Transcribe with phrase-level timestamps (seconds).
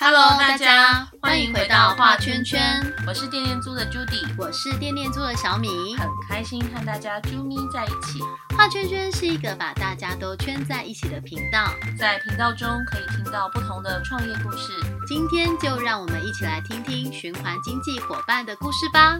[0.00, 8.20] Hello，大家欢迎回到画圈圈，我是电电猪的 Judy，我是电电猪的小米，很开心和大家啾咪在一起。
[8.56, 14.72] 画圈圈是一个把大家都圈在一起的频道，在频道中可以听到不同的创业故事。
[15.08, 19.18] 今天就让我们一起来听听循环经济伙伴的故事吧。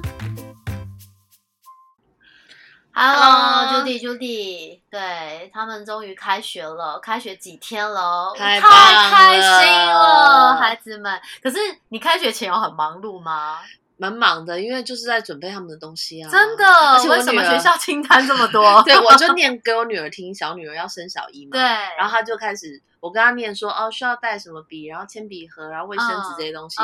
[3.01, 11.21] Hello，Judy，Judy，对他们终于开学了，开学几天了，太开心了，孩子们。
[11.41, 11.59] 可是
[11.91, 13.61] 你开学前有很忙碌吗？
[13.99, 16.31] 蛮忙的，因为就是在准备他们的东西啊。
[16.31, 16.65] 真的？
[17.11, 18.81] 为什么学校清单这么多？
[18.87, 21.51] 对，我就念给我女儿听，小女儿要升小一嘛。
[21.53, 21.61] 对。
[21.61, 26.77] 然后她就开始，我跟她念说，哦，需要带什么笔，然后铅笔盒，然后卫生纸这些东西。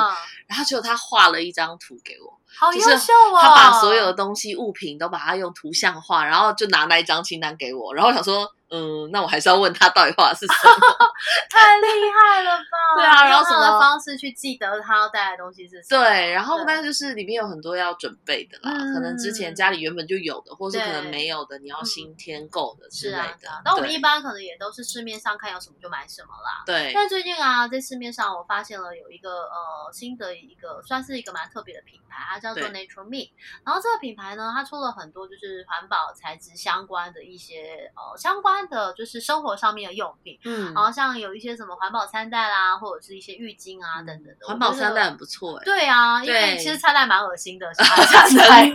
[0.49, 2.39] 然后结果她画了一张图给我。
[2.57, 3.41] 好优秀哦！
[3.41, 11.07] 她把所有的东西物品都把它用图像化，然后就拿那一张清单给我，然后想说，嗯，那我还是要问他到底画的是什么？
[11.49, 12.77] 太厉害了吧！
[12.97, 16.03] 对啊，然后什么方式去记得他要带的东西是什么？
[16.03, 23.49] 对，然后那就是里面有很多要准备的啦，可能之前家里原本就有的，或是可能没有的，你要新添购的之类的。
[23.65, 26.65] 那我们一般可能也都是市面上看有什么就买什么啦。
[26.67, 26.93] 对。
[26.95, 33.31] 但最近啊，在市面上我发现了有一个呃新的一个算是一个蛮特别的品牌，它叫做 Nature Me。
[33.65, 44.47] 然后这个品牌呢，它出了很多就是环保材质相关的一些呃相关的就是生活上面的用品，嗯，然后像有一些什么环保餐袋啦，或者是一些浴巾啊等等的。
[44.47, 45.65] 环保餐袋很不错哎。
[45.65, 48.71] 对啊，因为其实餐袋蛮恶心的， 餐袋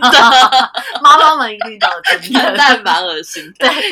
[1.02, 3.68] 妈妈们一定都有经验，餐袋蛮恶心的。
[3.68, 3.90] 对，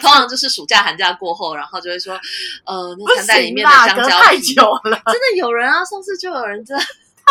[0.00, 2.14] 通常就是暑假寒假过后，然后就会说，
[2.64, 6.76] 呃，那餐袋里面的香蕉太久了， 真的有人啊，上次就有人在。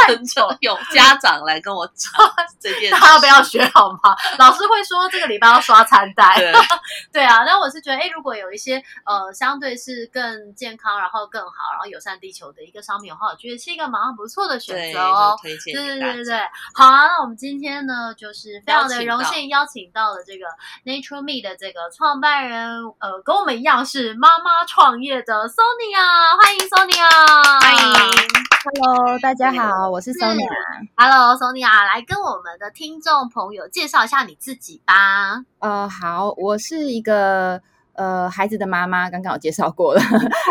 [0.07, 2.11] 很久有家长来跟我讲
[2.59, 4.15] 这件事，他要不要学好吗？
[4.37, 6.35] 老师会说这个礼拜要刷餐袋。
[7.11, 15.37] 对啊，那我是觉得，哎，如果有一些呃相对是更健康，然后更好，然后友善地球的一个商品的话，我觉得是一个蛮不错的选择哦。
[15.41, 16.39] 推荐对对对对，
[16.73, 17.07] 好啊。
[17.07, 20.45] 那我们今天呢，就是非常的荣幸邀请到了这个
[20.85, 29.89] Nature Me 的这个创办人，呃，跟我们一样是妈妈创业的 Sonia，欢迎 Sonia，欢迎，Hello，大家好。
[29.89, 30.47] 我是 Sonia。
[30.95, 35.43] Hello，Sonia，来跟我们的听众朋友介绍一下你自己吧。
[35.59, 37.61] 呃，好，我是一个
[37.93, 40.01] 呃孩子的妈妈，刚刚有介绍过了。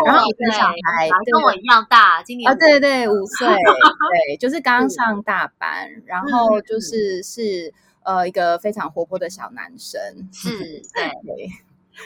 [0.05, 9.99] 然后一个小孩跟我一样大，今年啊，对对，五岁， 对，就是刚上大班，然后就是是呃一个非常活泼的小男生，
[10.31, 11.49] 是，对。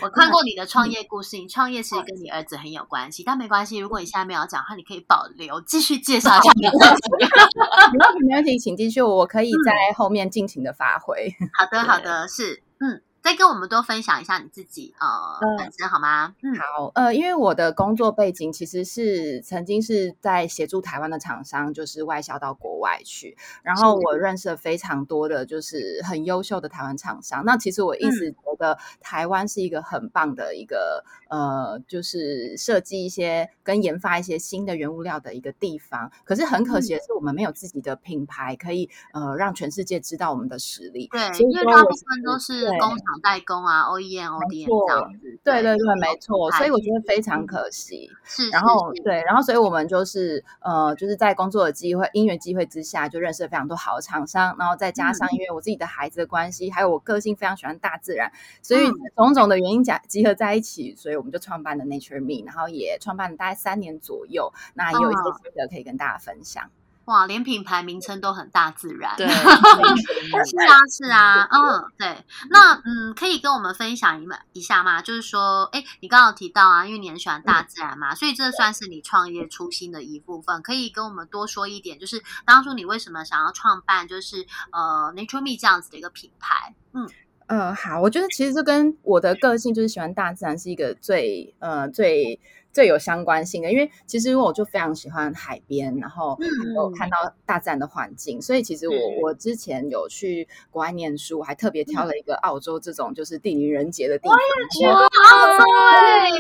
[0.02, 3.78] 我看过你的创业故事，你创业其实跟你儿子很有关系，但没关系。
[3.78, 7.25] 如果你现在没有讲话，你可以保留，继续介绍一下你自己。
[7.94, 11.34] 没问题，没问题，请继续，我可以在后面尽情的发挥。
[11.58, 13.02] 好的，好的，是，嗯。
[13.27, 16.33] 再跟我们多分享一下你自己呃本身好吗？
[16.41, 27.43] 嗯，好，呃，因为我的工作背景其实是曾经是在协助台湾的厂商，就是外销到国外去，然后我认识了非常多的就是很优秀的台湾厂商。
[27.43, 36.09] 那其实我一直觉得台湾是一个很棒的一个呃，就是设计一些跟研发一些新的原物料的一个地方。
[36.23, 41.09] 可是很可惜的是，我们没有自己的品牌可以呃让全世界知道我们的实力。
[41.11, 43.16] 对，因为大部分都是工厂。
[43.19, 48.09] 代工啊，OEM、ODM 这样子，对对对，没错，所以我觉得非常可惜。
[48.23, 66.69] 是，然后对，然后所以我们就是呃，就是在工作的机会、因缘机会之下，就认识了非常多好的厂商，然后再加上因为我自己的孩子的关系，还有我个性非常喜欢大自然，所以种种的原因加集合在一起，所以我们就创办了 Nature Me，然后也创办了大概三年左右，那也有一些心得可以跟大家分享。
[67.07, 75.01] 哇，连品牌名称都很大自然，对， 是啊，是啊，嗯，对，那嗯，可以跟我们分享一一下吗？
[75.01, 86.75] 就是说，哎，你刚刚提到啊，因为你很喜欢大自然嘛，所以这算是你创业初心的一部分，可以跟我们多说一点，就是当初你为什么想要创办，就是呃，Nature Me 这样子的一个品牌？
[86.91, 87.09] 嗯，
[87.47, 92.41] 呃，好，我觉得其实这跟我的个性就是喜欢大自然是一个最呃最。
[92.77, 96.38] 最有相关性的，因为其实因为我就非常喜欢海边，然后
[96.75, 104.38] 有看到大自然的环境，所以其实我我之前有去国外念书，还特别挑了一个澳洲这种就是地灵人杰的地方。
[104.38, 105.63] 我也去过澳洲，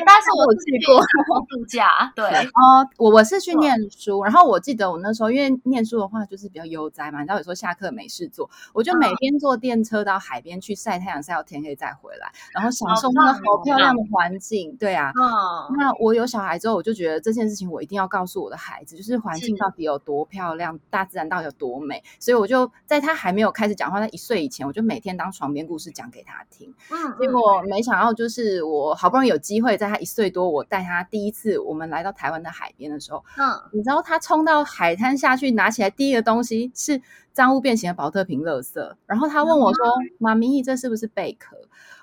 [0.05, 1.01] 但是我去过
[1.49, 2.13] 度假。
[2.15, 2.23] 对
[2.53, 14.77] 哦，我我是去念书，然后我记得我那时候因为念书的话就是比较悠哉嘛，你知道有时候下课没事做，我就每天坐电车到海边去晒太阳晒到天黑再回来，然后享受那个好漂亮的环境。
[14.77, 16.26] 对啊，嗯，那我有。
[16.27, 22.03] 小孩之后，我就觉得这件事情我一定要告诉我的孩子，就是环境到底有多漂亮，大自然到底有多美。
[22.19, 26.73] 所以我就在他还没有开始讲话，他一岁以前，我就每天当床边故事讲给他听。
[26.91, 30.49] 嗯，结果没想到，就是我好不容易有机会在他一岁多。
[30.49, 37.01] 我带他第一次我们来到台湾的海边的时候，嗯，你知道他冲到海滩下去，拿起来第一个东西是
[37.31, 39.85] 脏污变形的保特瓶垃圾，然后他问我说
[40.19, 41.55] ：“妈咪，这是不是贝壳？”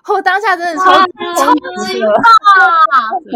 [0.06, 1.52] 我当下真的超级超
[1.86, 2.12] 级棒！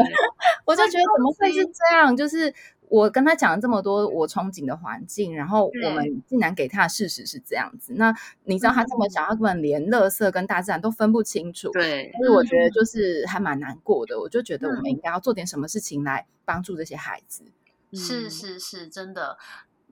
[0.69, 2.15] 我就觉得怎么会是这样？
[2.15, 2.53] 就是
[2.91, 7.95] 我跟他讲了这么多我憧憬的环境，然后我们竟然给他的事实是这样子。
[7.97, 11.71] 那你知道他这么小，他根本连垃圾跟大自然都分不清楚。
[11.71, 14.21] 对，所以我觉得就是还蛮难过的。
[14.21, 17.45] 我就觉得我们应该要做点什么事情来帮助这些孩子。
[17.95, 19.39] 是是是，真的。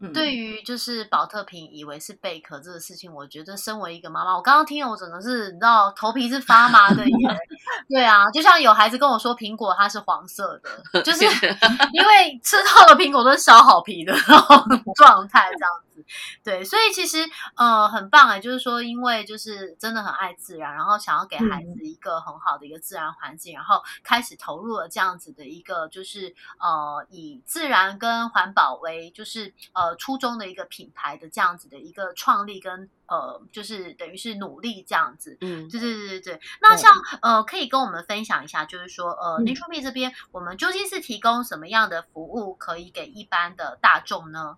[0.01, 7.39] 嗯对于就是保特瓶以为是贝壳这个事情，我觉得身为一个妈妈，我刚刚听了，我整个是你知道头皮是发麻的耶。
[7.89, 10.61] 对啊，就像有孩子跟我说苹果它是黄色
[10.93, 15.96] 的， 就是因为吃到了苹果都是削好皮的那种状态这样子。
[16.44, 17.19] 对，所以其实
[17.56, 35.37] 呃很棒哎，就是说因为就是真的很爱自然，然后想要给孩子一个很好的一个自然环境，然后开始投入了这样子的一个就是呃以自然跟环保为就是呃初衷的一个品牌的这样子的一个创立跟呃就是等于是努力这样子。
[35.41, 36.93] 嗯，对对对对对，那像
[37.23, 39.47] 呃，可以跟我们分享一下，就是说呃嗯。
[39.47, 44.56] N a t u r e Me 这边，我们究竟是提供什么样的服务，可以给一般的大众呢？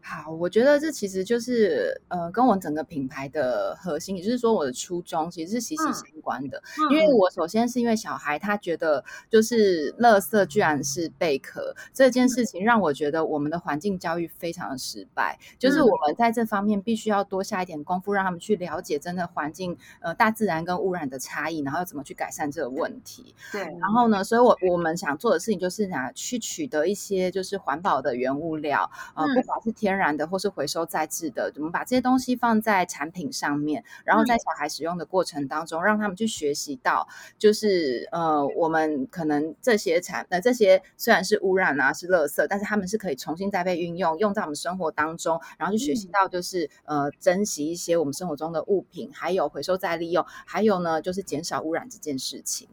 [0.00, 6.62] 好，我觉得这其实就是呃，跟我整个品牌的核心，也就是说我的初衷，其实是息息嗯相关的。
[6.78, 15.36] 嗯因为我首先是因为小孩他觉得就是垃圾居然是贝壳这件事情，让我觉得我们的环境教育非常的失败。
[15.58, 23.34] 就是嗯我们在这方面必须要多下一点功夫，让他们去了解真的环境呃大自然跟污染的差异，然后要怎么去改善这个问题。
[23.50, 37.06] 对，然后呢，所以我我们想做的事情就是拿去取得一些就是环保的原物料，呃，嗯不管是天然的或是回收再制的，我们把这些东西放在产品上面，然后嗯在小孩使用的过程当中，让他们去学习到，
[37.38, 52.68] 就是呃，我们可能这些产呃这些虽然是污染啊是垃圾，但是他们是可以重新再被运用，用在我们生活当中，然后去学习到就是、呃珍惜一些我们生活中的物品，还有回收再利用，还有呢就是减少污染这件事情。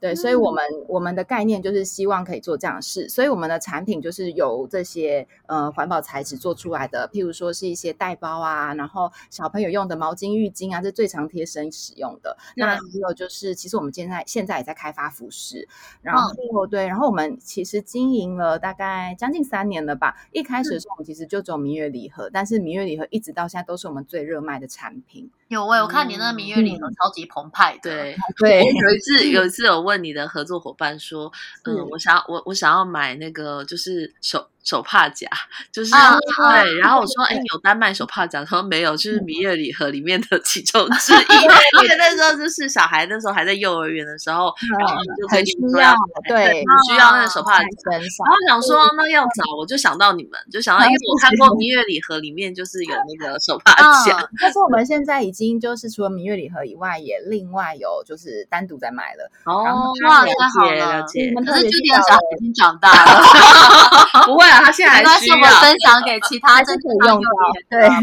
[0.00, 12.36] 对，所以我们我们的概念就是希望可以做这样的事，所以我们的产品就是由这些呃环保材质做出来的，譬如说是一些袋包啊，然后小朋友用的毛巾、浴巾啊，这最常贴身使用的。
[12.56, 15.68] 那还有就是，其实我们现在现在也在开发服饰，
[16.00, 16.32] 然后、
[16.66, 20.16] 对，然后我们其实经营了大概将近三年了吧。
[20.32, 25.30] 一开始的时候，我们其实就只有明月礼盒，但是明月礼盒一直到现在都是我们最热卖的产品。
[25.48, 31.32] 有喂我看你那明月礼盒超级澎湃的，对， 对，有一次有一次有问你的合作伙伴说，
[31.64, 35.26] 嗯是，我想要我我想要买那个就是手手帕夹，
[35.72, 45.94] 就是、啊对，然后我说，哎，有单卖手帕夹，他说没有，就是蜜月礼盒里面的其中 之一，因为那时候就是小孩那时候还在幼儿园的时候，然后你就很需要
[46.28, 47.98] 对很需要那个手帕在夹。
[47.98, 48.00] 然。
[48.00, 53.72] 后想说那要找，我就想到你们，就想到，因为我看过蜜月礼盒里面就是有 那个手帕
[54.04, 59.30] 夹，嗯，但是我们现在已经就是除了明月礼盒以外，也另外有就是单独在卖了。
[59.46, 61.02] 哦，哇，了太好解了了。
[61.06, 65.60] 解可是特别 Judy 的小孩已经长大了， 不会啊，他现在没关系，我还需要。
[65.60, 66.76] 分享给其他正
[67.06, 67.28] 用的
[67.68, 67.96] 对妈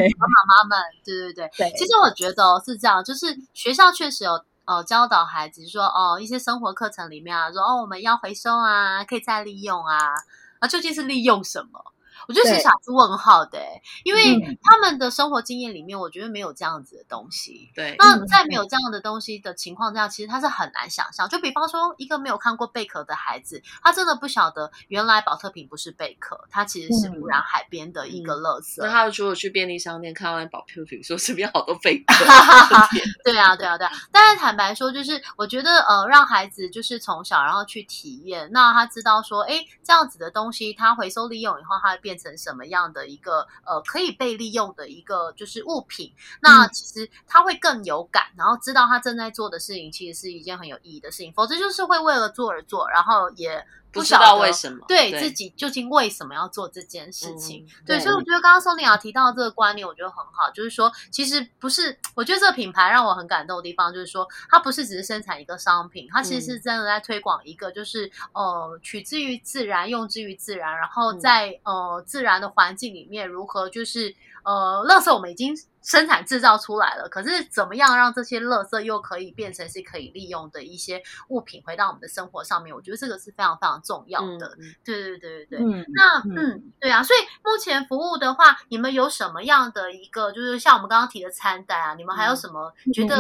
[0.47, 1.49] 妈们，对对对。
[1.57, 10.13] 对，其实我觉得哦是这样，就是学校确实有哦教导孩子说哦一些生活课程里面啊，说哦我们要回收啊，可以再利用啊，
[10.61, 11.79] 那究竟是利用什么？
[12.27, 17.71] 我觉得是想是问号的欸，因为嗯他们的生活经验里面，我觉得没有这样子的东西。
[17.75, 21.27] 对，那嗯在没有这样的东西的情况下，其实他是很难想象。
[21.29, 28.81] 就比方说，一个没有看过贝壳的孩子，他真的不晓得原来保特瓶不是贝壳，它其实是嗯污染海边的一个垃圾。
[28.83, 32.25] 那他如果去便利商店看到那保特瓶，说这边好多贝 壳，
[33.23, 33.91] 对啊，对啊，对啊。
[34.11, 46.13] 但是坦白说，就是我觉得呃，让孩子就是从小然后去体验，那他知道说，哎，这样子的东西，他回收利用以后，它会变成什么样的一个呃可以被利用的一个就是物品。
[46.41, 53.61] 那嗯其实他会更有感，然后知道他正在做的事情其实是一件很有意义的事情，否则就是会为了做而做，然后也
[53.97, 57.65] 不知道为什么，对自己究竟为什么要做这件事情。
[57.65, 75.53] 嗯对，对所以我觉得刚刚宋丽雅提到这个观念，我觉得很好，就是说，其实不是，我觉得这个品牌让我很感动的地方，就是说，它不是只是生产一个商品，它其实是真的在推广一个，就是呃，取之于自然，用之于自然，然后嗯在、呃自然的环境里面，如何就是呃，垃圾我们已经
[75.87, 82.75] 生产制造出来了，可是怎么样让这些垃圾又可以变成是可以利用的一些物品回到我们的生活上面？
[82.75, 84.47] 我觉得这个是非常非常重要的。
[84.59, 85.59] 嗯对对对对对。
[85.59, 93.15] 嗯，那嗯嗯，对啊，所以目前服务的话，你们有什么样的一个，就是像我们刚刚提的餐单啊，你们还有嗯什么觉得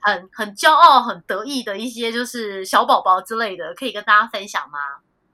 [0.00, 4.78] 很很骄傲、很得意的一些，就是小宝宝之类的，可以跟大家分享吗？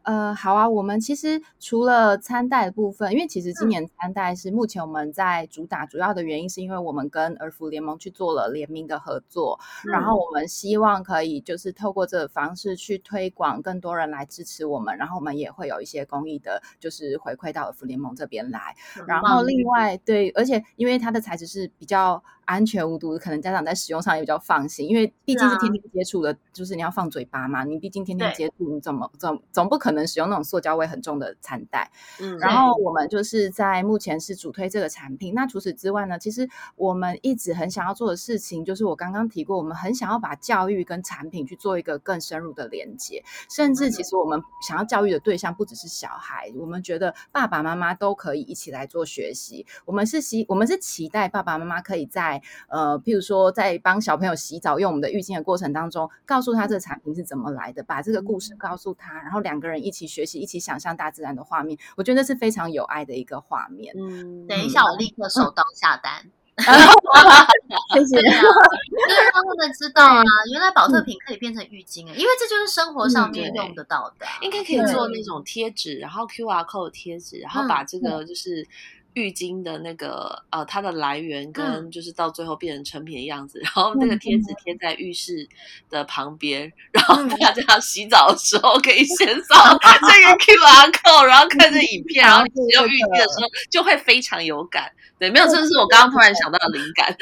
[0.05, 3.71] 呃，好啊，我们其实除了餐袋的部分，因为其实今嗯。
[3.71, 10.05] 年餐袋是目前我们在主打，主要的原因是因为我们跟儿福联盟去做了联名的合作，然嗯。
[10.05, 18.75] 后我们希望可以就是透过这个方式去推广更多人来支持我们，然后我们也会有一些公益的，就是回馈到儿福联盟这边来。
[19.07, 31.91] 然后另外对，而且因为它的材质是比较安全无毒，可能家长在使用上也比较放心，因为毕竟是天天接触的，就是你要放嘴巴嘛，你毕竟天天接触，你怎么总总不可能使用那种塑胶味很重的餐袋。
[32.21, 35.35] 嗯然后我们就是在目前是主推这个产品。
[35.35, 49.67] 那除此之外呢，其实我们一直很想要做的事情，就是我刚刚提过，我们很想要把教育跟产品去做一个更深入的连接，甚至其实我们想要教育的对象不只是小孩，我们觉得爸爸妈妈都可以一起来做学习。
[49.85, 61.79] 我们是希我们是期待爸爸妈妈可以在呃，譬如说在帮小朋友洗澡用我们的浴巾的过程当中，告诉他这个产品是怎么来的，把这个故事告诉他，然后两个人一起学习，一起想象大自然的画面。
[61.97, 63.95] 我觉得是非常有爱的一个画面。
[63.97, 66.25] 嗯等一下，我立刻手动下单，
[67.95, 68.17] 谢谢。
[68.17, 70.23] 就是让他们知道啊，
[70.53, 74.39] 原来保特瓶可以变成浴巾哎，因为这就是生活上面用得到的啊。
[74.41, 78.67] 应该可以做那种贴纸，然后 QR code 贴纸，然后把这个就是
[79.15, 85.49] 浴巾的那个呃它的来源跟就是到最后变成成品的样子，然后那个贴纸贴在浴室
[85.89, 94.91] 的旁边，然后大家洗澡的时候可以先扫 这个 QR code，然后看着影片，然后你使用浴巾的时候就会非常有感。
[95.17, 97.17] 对，没有，这是我刚刚突然想到的灵感。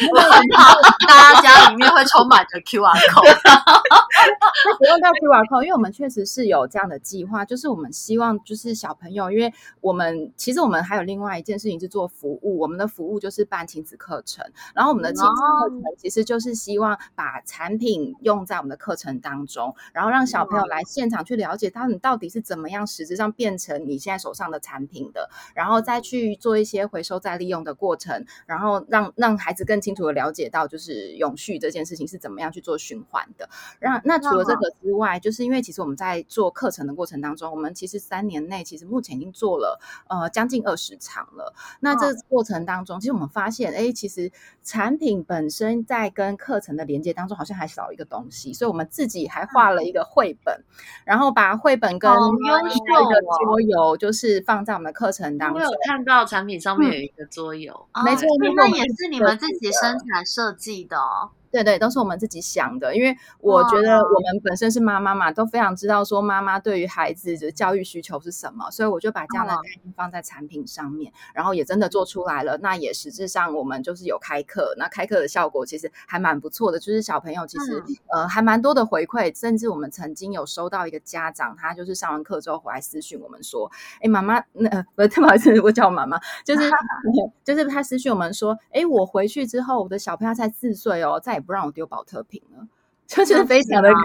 [1.07, 3.37] 大家家里面会充满着 QR code。
[4.79, 33.49] 不用到 QR code，因为我们确实是有这样的计划，就是我们希望就是小朋友，因为我们其实我们还有另外一件事情是做服务，我们的服务就是办亲子课程，然后我们的亲子课程其实就是希望把产品用在我们的课程当中，然后让小朋友来现场去了解到你到底是怎么样实质上变成你现在手上的产品的，然后再去做一些回收再利用的过程，然后让让孩子更清楚的了解到就是永续这件事情是怎么样去做循环的。
[33.81, 41.55] 让那除了这个之外，就是因为其实我们在做课程的过程当中，我们其实三年内其实目前已经做了呃将近二十场了。
[41.81, 44.31] 那这个过程当中，其实我们发现，哎，其实
[44.63, 50.63] 产品本身在跟课程的连接当中好像还少一个东西，所以我们自己还画了一个绘本，
[51.05, 55.71] 然后把绘本跟一秀个哦桌游就是放在我们的课程当中我有。
[55.87, 61.31] 看到产品上面有一个桌游，没错哦那也是你们自自己生产设计的哦。
[61.53, 72.59] 对对，都是我们自己想的，因为我觉得我们本身是妈妈嘛，都非常知道说妈妈对于孩子的教育需求是什么，所以我就把这样的嗯概念放在产品上面，然后也真的做出来了。
[72.63, 77.83] 那也实质上我们就是有开课，那开课的效果其实还蛮不错的，就是小朋友其实、
[78.13, 86.71] 呃还蛮多的回馈，甚至我们曾经有收到一个家长，他就是上完课之后回来私讯我们说，哎妈妈，那、呃、不 是不好意思，我叫我妈妈，就是
[87.45, 92.69] 就是他私讯我们说，哎我回去之后我的小朋友才四岁哦，再也不让我丢保特瓶了。
[93.15, 93.93] 就是非常的。
[93.93, 93.99] 可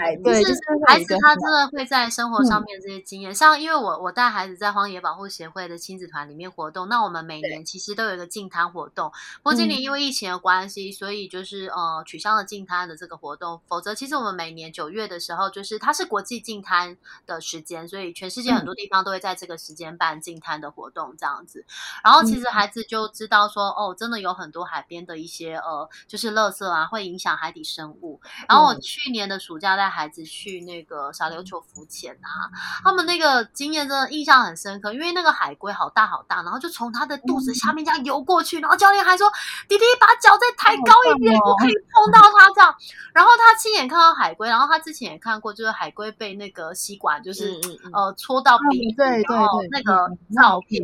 [0.00, 0.42] 爱，对，
[0.86, 9.10] 孩子他真的会在生活上面这些经验，像因为我我带孩子在荒野保护协会的亲子团里面活动，那我们每年其实都有一个净滩活动，
[9.42, 21.64] 不过今年因为疫情的关系，所以就是呃取消了净滩的这个活动，否则其实我们每年九月的时候，就是它是国际净滩的时间，所以全世界很多地方都会在这个时间办净滩的活动这样子，
[22.02, 28.20] 然后其实孩子就知道说，哦，真的有很多海边的一些呃就是垃圾啊，会影响海底生物。
[28.52, 32.52] 然后我去年的暑假带孩子去那个小琉球浮潜啊，
[32.84, 39.30] 他们那个经验真的印象很深刻，因为那个海龟好大好大，然后就从它的肚子下面这样游过去，然后教练还说
[39.66, 41.72] ：“弟弟把脚再抬高一点，不可以。
[41.94, 42.74] 碰到它这样。”
[43.14, 47.60] 然后他亲眼看到海龟，然后他之前也看过，就是海龟被那个吸管就是、
[47.92, 50.82] 呃戳到鼻子，对对然后对，那个照片。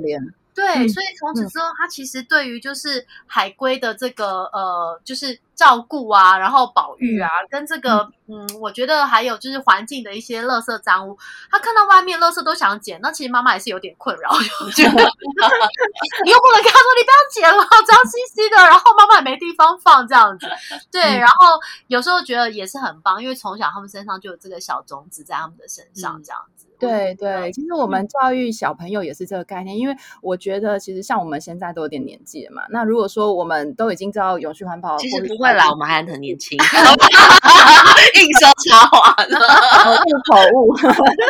[0.62, 11.16] 怜，对，嗯所以从此之后，他其实对于就是海龟的这个呃，就是照顾啊，然后保育啊，跟这个嗯，我觉得还有就是环境的一些垃圾脏污，
[11.50, 14.30] 他看到外面垃圾都想捡，那其实妈妈也是有点困扰，
[14.74, 14.90] 就觉得
[16.24, 20.46] 你又不能跟他说你不要捡了，脏兮兮的，然后妈妈也没地方放这样子。
[20.90, 26.57] 对，嗯然后有时候觉得也是很棒，因为从小他们身上就有这个小种子在他们的身上，嗯这样子。
[26.78, 36.56] 对对，其实我们教育小朋友也是这个概念，因为我觉得其实像我们现在都有点年纪了嘛，那如果说我们都已经知道永续环保，其实不会啦，我们还很年轻，
[38.14, 39.38] 硬说插话了，
[39.84, 40.76] 口误口误。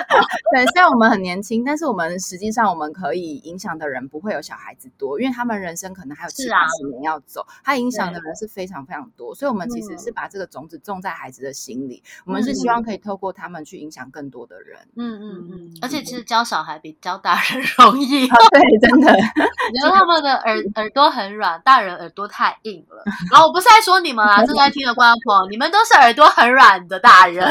[0.55, 14.79] 对，虽然我们很年轻，但是我们实际上我们可以影响的人不会有小孩子多，因为他们人生可能还有七八十年要走，他影响的人是非常非常多，所以我们其实是把这个种子种在孩子的心里，我们是希望可以透过他们去影响更多的人。
[14.97, 15.38] 嗯嗯。
[15.39, 19.13] 嗯，而且其实教小孩比教大人 容易，对，真的。
[19.73, 23.03] 你觉得他们的耳耳朵很软，大人耳朵太硬了。
[23.31, 27.47] 然后我不是在说你们啊， 正在听的观众朋友，你们都是耳朵很软的大人，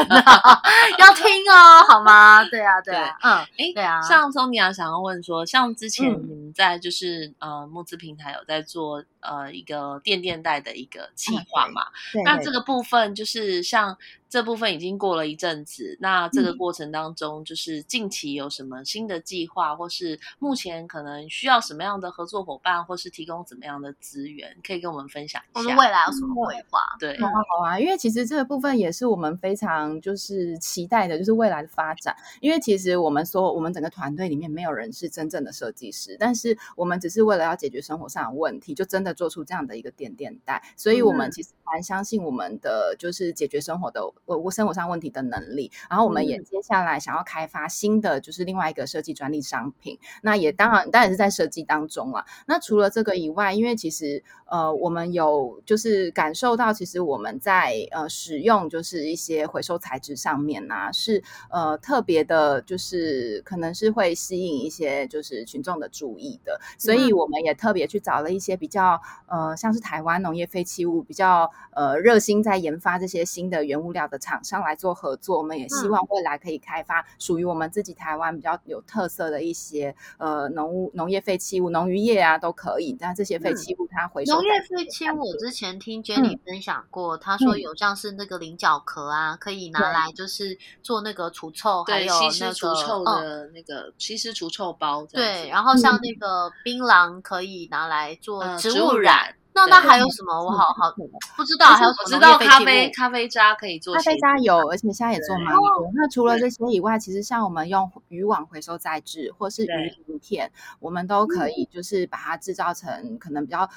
[0.98, 2.44] 要听哦，好吗？
[2.50, 4.00] 对啊，对啊，嗯，哎，对啊。
[4.02, 11.82] 像 Sonia 想要问说，像之前你们在就是呃募资平台有在做呃一个电电带的一个计划嘛？
[12.24, 13.96] 那这个部分就是像。
[14.30, 25.74] 这部分已经过了一阵子，那这个过程当中，就是近期有什么新的计划，或是目前可能需要什么样的合作伙伴，或是提供怎么样的资源，可以跟我们分享一下。
[25.74, 26.78] 未来有什么规划？
[27.00, 32.14] 对，好啊，好啊，因为其实这个部分也是我们非常就是期待的，就是未来的发展。
[32.42, 40.62] 因为其实我们说，我们整个团队里面没有人是真正的设计师，但是我们只是为了要解决生活上的问题，就真的做出这样的一个点点带。
[40.76, 44.00] 所以我们其实蛮相信我们的就是解决生活的。
[44.24, 49.98] 我我生活上问题的能力，然后我们也接下来想要开发新的，就是另外一个设计专利商品。
[50.22, 52.24] 那也当然当然是在设计当中了。
[52.46, 66.60] 那除了这个以外，因为其实呃，我们有就是感受到，其实我们在呃使用就是一些回收材质上面呢，是呃特别的，就是可能是会吸引一些就是群众的注意的。
[66.78, 74.38] 所以我们也特别去找了一些比较呃像是台湾农业废弃物比较呃热心在研发这些新的原物料的厂。
[74.48, 82.96] 商来做合作，我们也希望未来可以开发属于我们自己台湾比较有特色的一些呃农物、农业废弃物、农渔业啊都可以。
[82.98, 95.04] 但这些废弃物它回收农业废弃物，我之前听 Jenny 分享过，他说有像是那个菱角壳啊，可以拿来就是做那个除臭，还有那个除臭的那个吸湿除臭包。
[95.06, 99.34] 对，然后像那个槟榔可以拿来做植物染。
[99.54, 100.32] 那那还有什么？
[100.40, 100.94] 我好好
[101.36, 101.66] 不知道。
[101.66, 105.90] 还有我知道咖啡咖啡渣可以做，咖啡渣有，而且现在也做蛮多。
[105.94, 113.68] 那除了这些以外，其实像我们用渔网回收再制，或是鱼鳞片，我们都可以就是把它制造成可能比较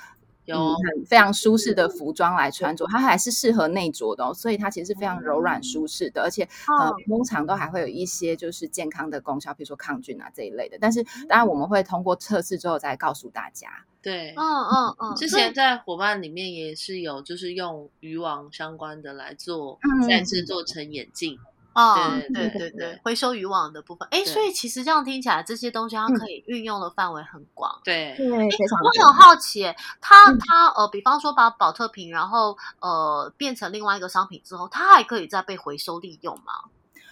[0.46, 2.86] 有很非常舒适的服装来穿着。
[2.88, 6.44] 它还是适合内着的哦，所以它其实是非常柔软舒适的，而且
[6.80, 10.78] 呃通常都还会有一些就是健康的功效，比如说抗菌啊这一类的。
[10.80, 13.68] 但是当然我们会通过测试之后再告诉大家。
[14.02, 21.38] 对，嗯嗯嗯，之前在伙伴里面也是有，就是用渔网相关的来做，再制作成眼镜。
[21.74, 21.96] 哦，
[22.34, 27.80] 对对对对，回收渔网的部分，哎，所以其实这样听起来，这些东西它可以运用的范围很广。
[27.84, 29.36] 对，对，我很好。
[29.36, 29.64] 奇，
[30.00, 36.54] 它它呃，比方说把保特瓶，然后呃变成另外一个商品之后，它还可以再被回收利用吗？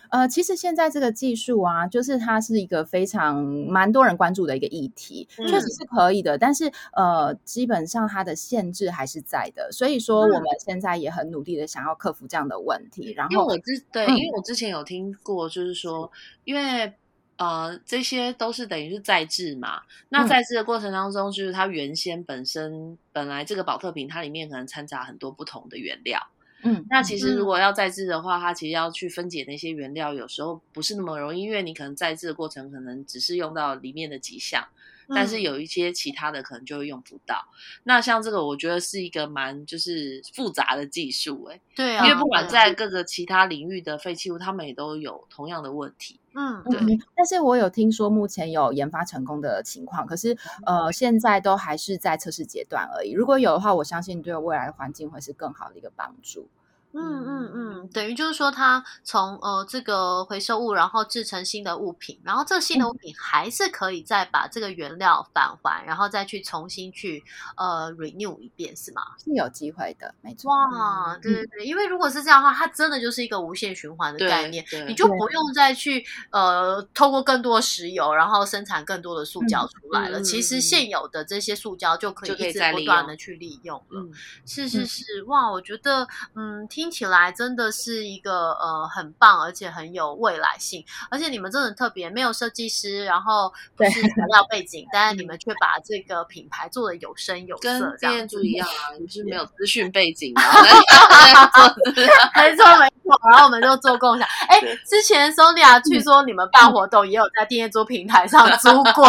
[0.10, 6.38] 呃，其实现在这个技术啊，就是它是一个非常蛮多人关注的一个议题，确实是可以的。
[6.38, 13.14] 但是呃，基本上它的限制还是在的，所以说我们现在也很努力的想要克服这样的问题。
[13.14, 16.12] 然后，因为我之对，因为我之前有听过，就是说，
[16.44, 16.94] 因为
[17.38, 19.82] 呃，这些都是等于是在制嘛。
[20.10, 26.20] 那在制的过程当中，就是它原先本身本来这个保特瓶，它里面可能掺杂很多不同的原料。
[26.64, 34.68] 嗯，那其实如果要再制的话，它其实要去分解那些原料，有时候不是那么容易，因为你可能再制的过程可能只是用到里面的几项，
[35.08, 37.48] 但是有一些其他的可能就会用不到。
[37.84, 46.20] 那像这个，我觉得是一个蛮就是复杂的技术，哎，对啊，因为不管在各个其他领域的废弃物，他们也都有同样的问题。
[46.40, 46.98] 嗯，对。
[47.16, 53.12] 但是我有听说目前有研发成功的情况，可是呃，现在都还是在测试阶段而已。
[53.12, 56.48] 如果有的话，我相信对未来的环境会是更好的一个帮助。
[56.92, 67.24] 嗯嗯嗯，等于就是说，它从呃这个回收物，然后制成新的物品，然后这新的物品还是可以再把这个原料返还，然后再去重新去
[67.56, 69.04] 呃 renew 一遍，是吗？
[69.24, 70.50] 是有机会的，没错。
[70.50, 80.20] 哇，对对对，因为如果是这样的话，它真的就是一个无限循环的概念，你就不用再去呃透过更多石油，然后生产更多的塑胶出来了。
[80.22, 84.04] 其实现有的这些塑胶就可以一直不断的去利用了。
[84.48, 86.68] 是是是，哇，我觉得嗯。
[86.80, 100.42] 听起来真的是一个呃很棒，而且很有未来性，而且你们真的很特别，没有设计师，然后不是材料背景，但是你们却把这个品牌做的有声有色，跟店主一样啊，你是没有资讯背景的，
[101.92, 104.26] 没错没错，然后我们就做共享。
[104.48, 109.06] 哎，之前 Sonia 据说你们办活动也有在电业租平台上租过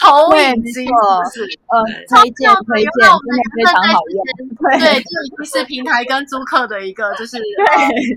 [0.00, 1.58] 投影机，是不是？
[1.68, 4.24] 呃，推荐推荐，真的非常好用。
[4.58, 7.44] 对，这已经是平台跟租客的一个就是对。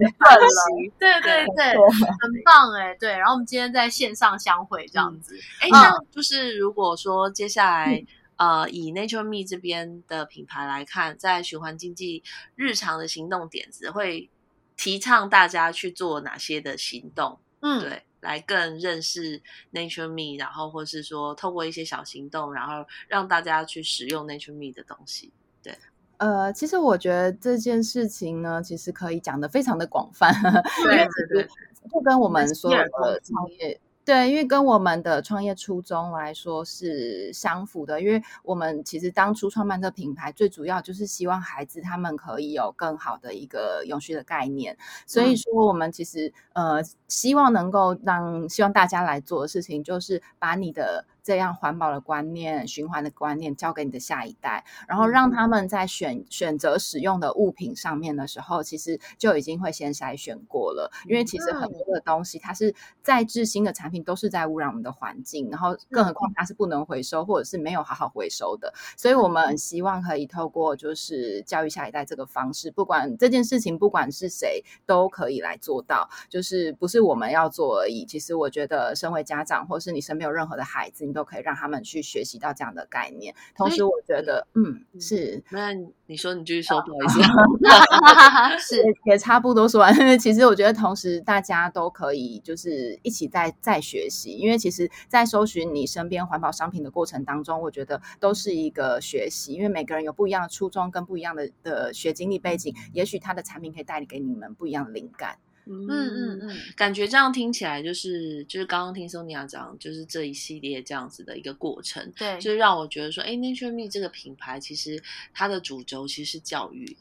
[0.99, 2.95] 对对对，很棒哎。
[2.99, 5.37] 对，然后我们今天在线上相会这样子。
[5.59, 8.05] 哎，那就是如果说接下来。
[8.39, 12.21] 呃，以 Nature Me 这边的品牌来看，在循环经济
[12.53, 14.29] 日常的行动点子，会
[14.75, 17.39] 提倡大家去做哪些的行动？
[17.61, 19.41] 嗯，对，来更认识
[19.73, 25.33] Nature Me，然后或是说透过一些小行动，然后让大家去使用 Nature Me 的东西。
[25.63, 25.75] 对，
[26.17, 30.33] 呃，其实我觉得这件事情呢，其实可以讲的非常的广泛，
[30.83, 31.49] 因为其实
[31.91, 33.79] 就跟我们所有的创业。
[34.03, 51.05] 对，因为跟我们的创业初衷来说是相符的，因为我们其实当初创办这品牌，最主要就是希望孩子他们可以有更好的一个永续的概念，所以说我们其实呃希望能够让希望大家来做的事情，就是把你的。
[51.27, 60.89] 这样环保的观念、循环的观念交给你的下一代，然后让他们在选选择使用的物品上面的时候，其实就已经会先筛选过了。
[61.05, 68.73] 因为其实很多的东西，它是再制新的产品，都是在污染我们的环境，然后更何况它是不能回收或者是没有好好回收的。
[68.95, 78.05] 所以我们希望可以透过就是教育下一代这个方式，不管这件事情，不管是谁都可以来做到，就是不是我们要做而已。
[78.05, 81.16] 其实我觉得，身为家长，或是你身边有任何的孩子，你。
[81.17, 83.33] 都可以让他们去学习到这样的概念。
[83.55, 85.43] 同时，我觉得，嗯，是。
[85.49, 85.73] 那
[86.05, 88.75] 你说，你继续说，不好意思。
[88.77, 89.91] 是也差不多说完。
[90.19, 99.53] 其实，我觉得同时大家都可以就是一起在在学习，因为其实，在搜寻你身边环保商品的过程当中，我觉得都是一个学习。
[99.53, 105.39] 因为每个人有不一样的初衷跟不一样的的学经历背景，也许他的产品可以带给你们不一样的灵感。
[105.69, 115.01] 嗯嗯嗯，感觉这样听起来就是就是刚刚听 Sonia 讲，就是这一系列这样子的一个过程，对，就是让我觉得说，哎，Nature Me 这个品牌其实
[115.33, 116.95] 它的主轴其实是教育，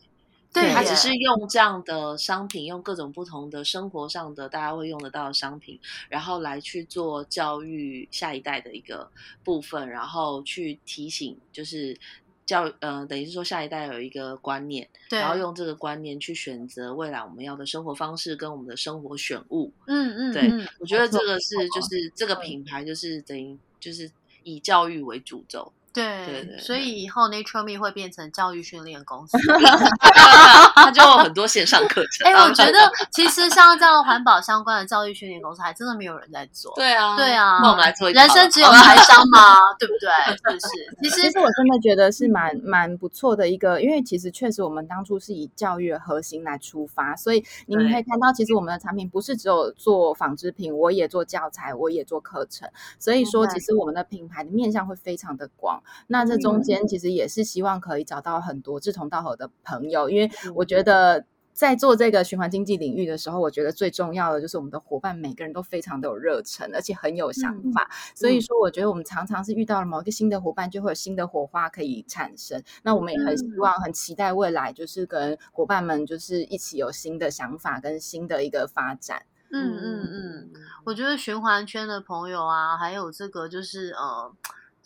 [0.52, 9.11] 对，它只是用这样的商品，用各种不同的生活上的大家会用得到的商品，然后来去做教育下一代的一个
[9.44, 11.98] 部分，然后去提醒就是。
[12.46, 19.72] 教呃，等于是说下一代有一个观念，然后用这个观念去选择未来我们要的生活方式跟我们的生活选物。
[19.87, 24.11] 嗯嗯，对，我觉得这个是就是这个品牌就是等于就是
[24.44, 25.70] 以教育为主轴。
[26.04, 29.38] 对，所以以后 Nature Me 会变成教育训练公司，
[30.74, 32.26] 他就有很多线上课程。
[32.28, 32.78] 哎，我觉得
[33.11, 36.70] 其实像这样环保相关的教育训练公司，还真的没有人在做。
[36.76, 38.11] 对啊，对啊，那我们来做。
[38.11, 39.56] 人生只有财商 吗？
[39.78, 40.11] 对不对？
[40.37, 40.68] 是不是？
[41.02, 52.68] 其实，其实我真的觉得是蛮蛮不错的一个，因为其实确实我们当初是以教育核心来出发，所以你们可以看到，其实我们的产品不是只有做纺织品，我也做教材，我也做课程。
[52.98, 55.82] 所以说，其实我们的品牌的面向会非常的广。
[56.07, 67.90] 那这中间其实也是希望可以找到很多志同道合的朋友，因为我觉得在做这个循环经济领域的时候，我觉得最重要的就是我们的伙伴每个人都非常的有热忱，而且很有想法。
[68.14, 72.62] 所以说，我觉得我们常常是遇到了某一个新的伙伴，就会有新的火花可以产生。
[72.83, 79.22] 那我们也很希望、很期待未来，就是跟伙伴们就是一起有新的想法跟新的一个发展。
[79.51, 80.51] 嗯嗯嗯，
[80.85, 84.31] 我觉得循环圈的朋友啊，还有这个就是呃。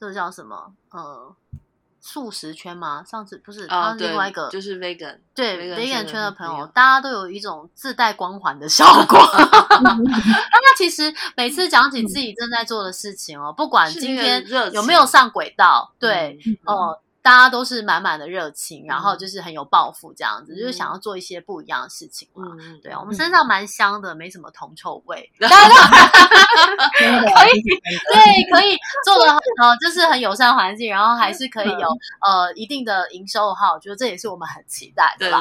[0.01, 0.73] 这个叫什么？
[0.93, 1.31] 呃，
[2.01, 3.05] 素食圈吗？
[3.07, 9.19] 上次不是他另外一个，就是 vegan，对 vegan 圈的朋友，大家都有一种自带光环的效果。
[9.83, 16.99] 那其实每次讲起自己正在做的事情哦，不管今天有没有上轨道，对，哦。
[17.23, 22.47] 大家都是满满的热情，然后就是很有抱负，这样子就是想要做一些不一样的事情嘛。
[22.83, 25.31] 对啊，我们身上蛮香的，没什么铜臭味。
[25.39, 25.51] 可以，
[28.13, 29.31] 对，可以做的
[29.61, 31.89] 呃，就是很友善环境，然后还是可以有
[32.21, 33.73] 呃一定的营收哈。
[33.73, 35.29] 我觉得这也是我们很期待的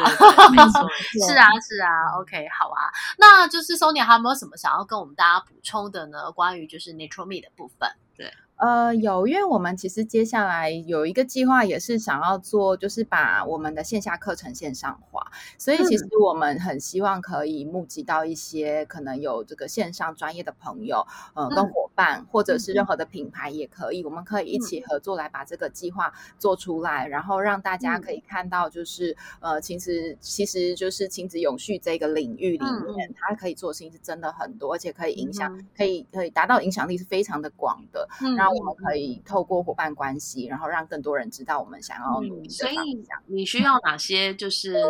[1.26, 2.12] 是啊，是啊。
[2.20, 2.92] OK，好啊。
[3.18, 6.30] 那就是 Sonia 还有没有什么想要跟我们大家补充的呢？
[6.32, 7.90] 关于就是 Nature Me 的部分。
[8.18, 8.34] 对。
[8.60, 15.26] 呃，有，因为我们其实接下来有一个计划，也是想要做，就是把我们的线下课程线上化。
[15.58, 38.06] 所以其实我们很希望可以募集到一些可能有这个线上专业的朋友，呃，跟伙伴，或者是任何的品牌也可以，我们可以一起合作来把这个计划做出来，然后让大家可以看到，就是呃，其实其实就是亲子永续这个领域里面，它可以做的事情是真的很多，而且可以影响，可以可以达到影响力是非常的广的。
[38.36, 43.22] 然后我们可以透过伙伴关系，然后让更多人知道我们想要努力的方向。
[43.28, 44.82] 你需要哪些就是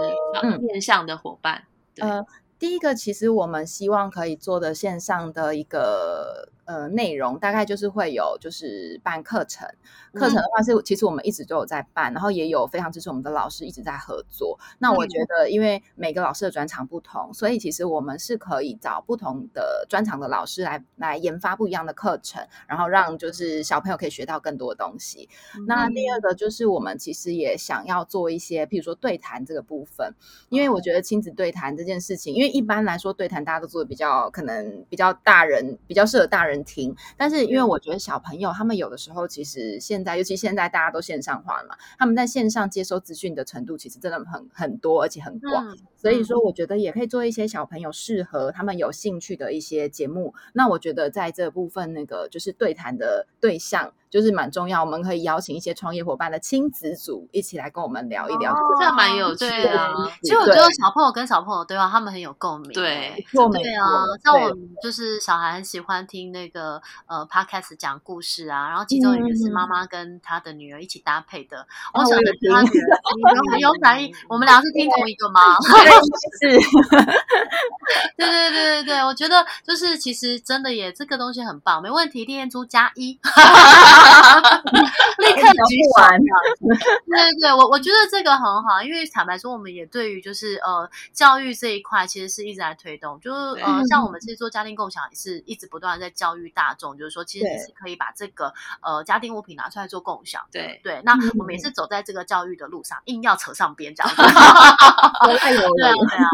[0.62, 1.64] 面向的伙伴？
[1.98, 2.26] 呃，
[2.58, 6.50] 第一个其实我们希望可以做的线上的一个。
[6.70, 9.68] 呃，内容大概就是会有，就是办课程。
[10.14, 14.60] 课程的话是，其实我们一直都有在办，然后也有非常支持我们的老师一直在合作。
[14.78, 25.28] 那我觉得，因为每个老师的专长不同，所以其实我们是可以找不同的专长的老师来来研发不一样的课程，然后让就是小朋友可以学到更多的东西。
[25.66, 30.14] 那第二个就是我们其实也想要做一些，譬如说对谈这个部分，
[30.50, 36.59] 因为我觉得亲子对谈这件事情，因为一般来说对谈大家都做的比较可能比较大人，比较适合大人。
[36.64, 45.78] 听，但是因为我觉得小朋友他们有的时候其实现在，尤其现在大家都线上化了嘛，他们在线上接收资讯的程度其实真的很很多，而且很广。
[45.96, 50.34] 所以说，我觉得也可以做一些小朋友适合他们有兴趣的一些节目。
[50.54, 53.94] 那我觉得在这部分，那个就是对谈的对象。
[54.10, 59.90] 就是蛮重要，我们可以邀请一些创业伙伴的亲子组一起来跟我们聊一聊，这蛮有趣的。
[60.24, 62.72] 其实我觉得小朋友跟小朋友对话，他们很有共鸣。
[62.72, 63.86] 对，对啊，
[64.24, 71.66] 像我们就是小孩很喜欢听那个呃 podcast 讲故事啊，然后其中一个是妈妈跟他的女儿一起搭配的。
[71.94, 75.42] 我想着他女儿很有反应，我们俩是听同一个吗？
[76.42, 76.58] 是，
[78.18, 83.20] 对对对对对，我觉得就是其实真的也这个东西很棒，没问题，练出加一。
[85.20, 86.10] 立刻举完
[86.60, 93.20] 对对对，我我觉得这个很好，因为坦白说，我们也对于就是呃教育这一块，其实是一直在推动。
[93.20, 100.42] 就是呃，像我们其实做家庭共享，也是一直不断在教育大众，就是说，其实你是可以把这个呃家庭物品拿出来做共享。
[100.52, 104.22] 对对，那我们也是走在这个教育的路上，硬要扯上边这样子。
[104.24, 106.30] 对啊对啊，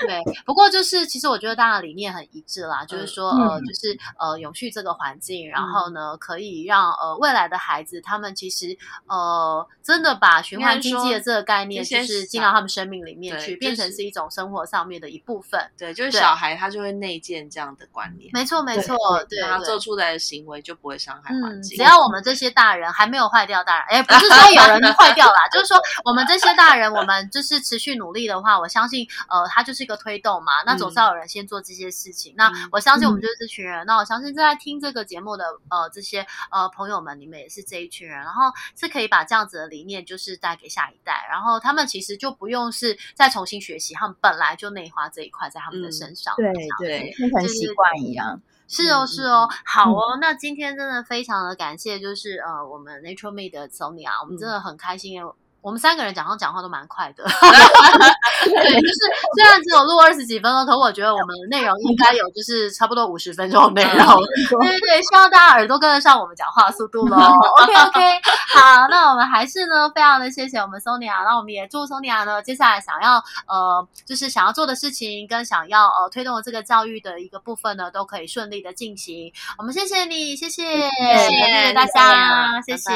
[0.00, 0.20] 对。
[0.44, 6.79] 不过就是其实我觉得大家的理念很一致啦，就是说呃，就是呃永续这个环境，然后呢可以让。
[6.88, 15.60] 呃，未来的孩子，他们其实呃，真的把循环经济的这个概念，就是进到他们生命里面去，变成是一种生活上面的一部分。
[15.76, 18.30] 对，就是小孩他就会内建这样的观念。
[18.32, 18.96] 没错，没错，
[19.28, 21.76] 对，他做出来的行为就不会伤害环境。
[21.76, 30.62] 只要我们这些大人还没有坏掉，大人，哎，不是说有人坏掉啦，就是说我们这些大人，我们就是持续努力的话，我相信，呃，它就是一个推动嘛。
[30.64, 32.32] 那总是要有人先做这些事情。
[32.36, 33.84] 那我相信我们就是这群人。
[33.86, 36.69] 那我相信正在听这个节目的呃这些呃。
[36.70, 48.40] 朋友们，你们也是这一群人，然后是可以把这样子的理念，就是带给下一代，然后他们其实就不用是再重新学习，他们本来就内化这一块在他们的身上，对对，变成习惯一样。
[48.72, 50.16] 是哦，是哦，好哦。
[50.20, 55.20] 那今天真的非常的感谢，就是呃，我们 Nature Me 的 Sonia，我们真的很开心。
[55.62, 57.24] 我们三个人讲话讲话都蛮快的，
[58.44, 58.94] 对，就是
[59.36, 63.90] 虽然只有录二十几分钟，可我觉得我们内容应该有就是差不多五十分钟内容。
[64.60, 67.16] 对对对，希望大家耳朵跟得上我们讲话速度喽。
[67.16, 68.00] OK OK，
[68.54, 79.32] 好，那我们还是呢，非常的谢谢我们 Sonia，那我们也祝 Sonia 呢，接下来想要呃，就是想要做的事情跟想要呃推动这个教育的一个部分呢，都可以顺利的进行。
[79.58, 82.90] 我们谢谢你，谢谢，谢谢大家，谢谢，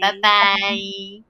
[0.00, 1.29] 拜拜，拜拜。